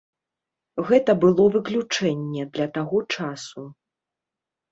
Гэта 0.87 1.11
было 1.23 1.43
выключэнне 1.57 2.43
для 2.55 2.67
таго 2.77 2.97
часу. 3.17 3.61